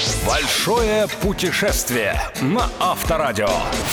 [0.00, 0.19] Yes.
[0.26, 3.48] Большое путешествие на Авторадио.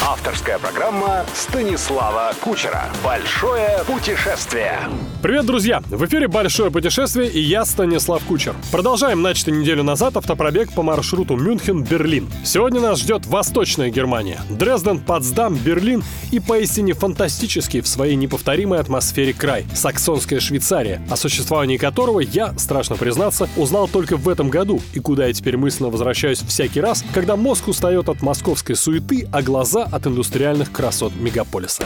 [0.06, 2.84] Авторская программа Станислава Кучера.
[3.02, 4.78] Большое путешествие.
[5.22, 5.82] Привет, друзья!
[5.88, 8.56] В эфире «Большое путешествие» и я, Станислав Кучер.
[8.72, 12.28] Продолжаем начатый неделю назад автопробег по маршруту Мюнхен-Берлин.
[12.44, 14.40] Сегодня нас ждет Восточная Германия.
[14.50, 21.78] Дрезден, Потсдам, Берлин и поистине фантастический в своей неповторимой атмосфере край– Саксонская Швейцария, о существовании
[21.78, 26.17] которого я, страшно признаться, узнал только в этом году и куда я теперь мысленно возвращаюсь
[26.48, 31.84] всякий раз, когда мозг устает от московской суеты, а глаза от индустриальных красот мегаполиса.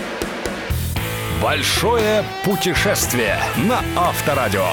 [1.42, 4.66] Большое путешествие на Авторадио.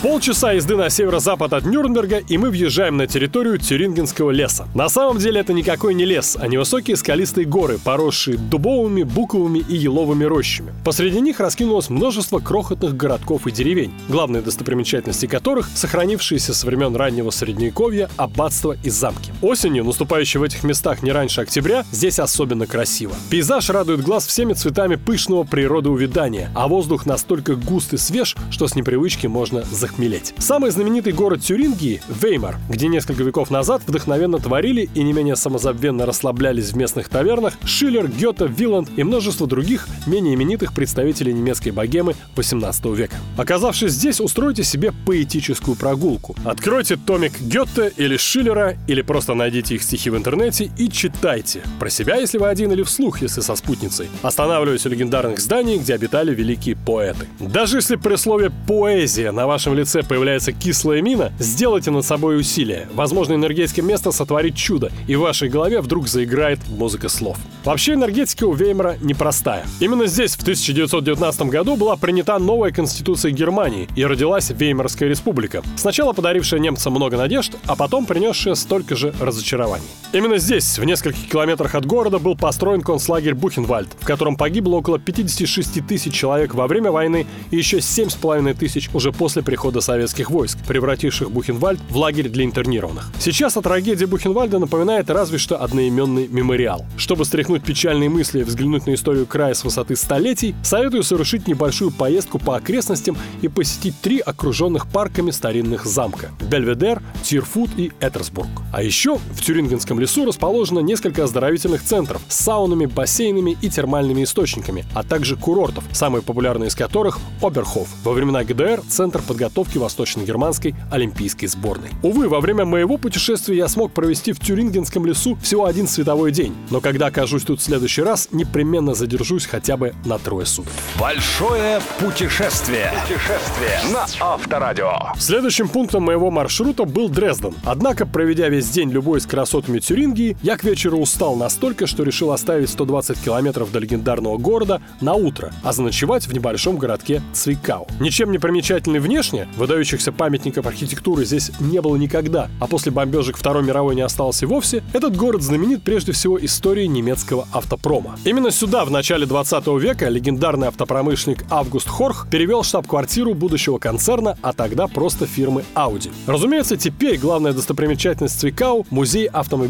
[0.00, 4.68] Полчаса езды на северо-запад от Нюрнберга, и мы въезжаем на территорию Тюрингенского леса.
[4.72, 9.74] На самом деле это никакой не лес, а невысокие скалистые горы, поросшие дубовыми, буковыми и
[9.74, 10.72] еловыми рощами.
[10.84, 17.30] Посреди них раскинулось множество крохотных городков и деревень, главные достопримечательности которых– сохранившиеся со времен раннего
[17.30, 19.32] Средневековья аббатства и замки.
[19.42, 23.16] Осенью, наступающей в этих местах не раньше октября, здесь особенно красиво.
[23.30, 28.76] Пейзаж радует глаз всеми цветами пышного природоувядания, а воздух настолько густ и свеж, что с
[28.76, 29.64] непривычки можно
[29.98, 30.34] захмелеть.
[30.38, 36.06] Самый знаменитый город Тюрингии– Веймар, где несколько веков назад вдохновенно творили и не менее самозабвенно
[36.06, 42.14] расслаблялись в местных тавернах Шиллер, Гёте, Виланд и множество других менее именитых представителей немецкой богемы
[42.36, 43.16] 18 века.
[43.36, 46.36] Оказавшись здесь, устройте себе поэтическую прогулку.
[46.44, 51.62] Откройте томик Гёте или Шиллера, или просто найдите их стихи в интернете и читайте.
[51.78, 54.08] Про себя, если вы один, или вслух, если со спутницей.
[54.22, 57.26] Останавливаясь у легендарных зданий, где обитали великие поэты.
[57.40, 62.88] Даже если при слове «поэзия» на вашем лице появляется кислая мина, сделайте над собой усилие.
[62.92, 67.38] Возможно, энергетика места сотворит чудо, и в вашей голове вдруг заиграет музыка слов.
[67.64, 69.64] Вообще энергетика у Веймара непростая.
[69.80, 75.62] Именно здесь в 1919 году была принята новая конституция Германии и родилась Веймарская республика.
[75.76, 79.86] Сначала подарившая немцам много надежд, а потом принесшая столько же разочарований.
[80.10, 84.98] Именно здесь, в нескольких километрах от города, был построен концлагерь Бухенвальд, в котором погибло около
[84.98, 90.56] 56 тысяч человек во время войны и еще 7,5 тысяч уже после прихода советских войск,
[90.66, 93.12] превративших Бухенвальд в лагерь для интернированных.
[93.18, 96.86] Сейчас о трагедии Бухенвальда напоминает разве что одноименный мемориал.
[96.96, 101.90] Чтобы стряхнуть печальные мысли и взглянуть на историю края с высоты столетий, советую совершить небольшую
[101.90, 108.48] поездку по окрестностям и посетить три окруженных парками старинных замка– Бельведер, Тирфут и Этерсбург.
[108.72, 114.84] А еще в Тюрингенском лесу расположено несколько оздоровительных центров с саунами, бассейнами и термальными источниками,
[114.94, 117.88] а также курортов, самые популярные из которых– Оберхоф.
[118.04, 121.90] Во времена ГДР– центр подготовки восточно-германской олимпийской сборной.
[122.02, 126.54] Увы, во время моего путешествия я смог провести в Тюрингенском лесу всего один световой день,
[126.70, 130.72] но когда окажусь тут в следующий раз, непременно задержусь хотя бы на трое суток.
[130.98, 132.92] Большое путешествие.
[133.02, 135.12] Путешествие на Авторадио.
[135.18, 137.54] Следующим пунктом моего маршрута был Дрезден.
[137.64, 142.30] Однако, проведя весь день любой с красотами Тюрингии, я к вечеру устал настолько, что решил
[142.32, 147.88] оставить 120 километров до легендарного города на утро, а заночевать в небольшом городке Цвикау.
[147.98, 153.62] Ничем не примечательный внешне, выдающихся памятников архитектуры здесь не было никогда, а после бомбежек Второй
[153.62, 158.18] мировой не осталось и вовсе, этот город знаменит прежде всего историей немецкого автопрома.
[158.26, 164.52] Именно сюда в начале 20 века легендарный автопромышленник Август Хорх перевел штаб-квартиру будущего концерна, а
[164.52, 166.12] тогда просто фирмы Audi.
[166.26, 169.26] Разумеется, теперь главная достопримечательность Цвикау– музей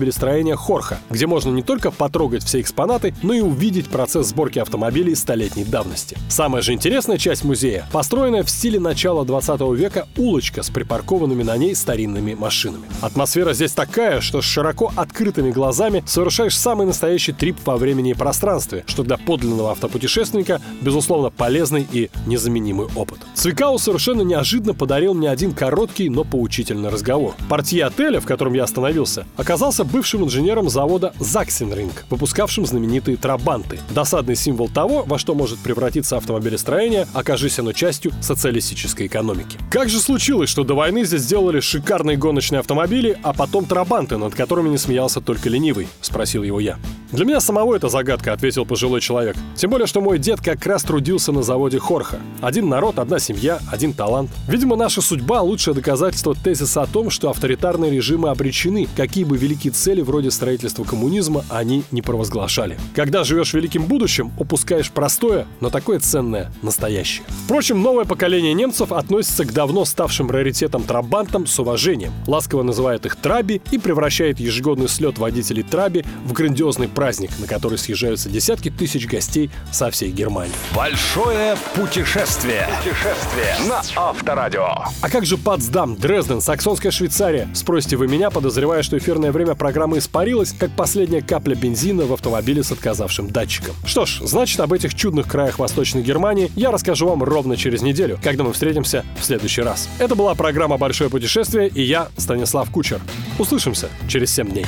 [0.08, 5.14] автомобилестроения Хорха, где можно не только потрогать все экспонаты, но и увидеть процесс сборки автомобилей
[5.14, 6.16] столетней давности.
[6.28, 11.56] Самая же интересная часть музея– построенная в стиле начала 20 века улочка с припаркованными на
[11.56, 12.84] ней старинными машинами.
[13.00, 18.14] Атмосфера здесь такая, что с широко открытыми глазами совершаешь самый настоящий трип во времени и
[18.14, 23.18] пространстве, что для подлинного автопутешественника, безусловно, полезный и незаменимый опыт.
[23.34, 27.34] Цвикау совершенно неожиданно подарил мне один короткий, но поучительный разговор.
[27.48, 33.80] Портье отеля, в котором я остановился, оказался бывшим инженером завода Заксенринг, выпускавшим знаменитые трабанты.
[33.90, 39.58] Досадный символ того, во что может превратиться автомобилестроение, окажись оно частью социалистической экономики.
[39.70, 44.34] Как же случилось, что до войны здесь сделали шикарные гоночные автомобили, а потом трабанты, над
[44.34, 45.88] которыми не смеялся только ленивый?
[46.00, 46.78] Спросил его я.
[47.10, 49.34] Для меня самого это загадка, ответил пожилой человек.
[49.56, 52.18] Тем более, что мой дед как раз трудился на заводе Хорха.
[52.42, 54.30] Один народ, одна семья, один талант.
[54.46, 59.72] Видимо, наша судьба– лучшее доказательство тезиса о том, что авторитарные режимы обречены, какие бы великие
[59.72, 62.78] цели вроде строительства коммунизма они не провозглашали.
[62.94, 67.24] Когда живешь великим будущим, упускаешь простое, но такое ценное– настоящее.
[67.44, 73.16] Впрочем, новое поколение немцев относится к давно ставшим раритетом трабантам с уважением, ласково называет их
[73.16, 79.06] траби и превращает ежегодный слет водителей траби в грандиозный праздник, на который съезжаются десятки тысяч
[79.06, 80.52] гостей со всей Германии.
[80.76, 82.68] Большое путешествие.
[82.78, 84.68] Путешествие на Авторадио.
[85.00, 87.48] А как же Потсдам, Дрезден, Саксонская Швейцария?
[87.54, 92.62] Спросите вы меня, подозревая, что эфирное время программы испарилось, как последняя капля бензина в автомобиле
[92.62, 93.74] с отказавшим датчиком.
[93.84, 98.18] Что ж, значит, об этих чудных краях Восточной Германии я расскажу вам ровно через неделю,
[98.22, 99.88] когда мы встретимся в следующий раз.
[99.98, 103.00] Это была программа «Большое путешествие» и я, Станислав Кучер.
[103.38, 104.66] Услышимся через 7 дней.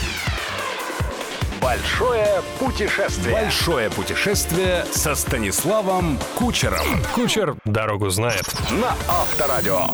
[1.60, 3.34] Большое путешествие.
[3.34, 6.86] Большое путешествие со Станиславом Кучером.
[7.14, 8.44] Кучер дорогу знает.
[8.70, 9.86] На Авторадио.